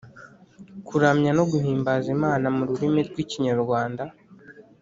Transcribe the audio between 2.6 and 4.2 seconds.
rurimi rw'Ikinyarwanda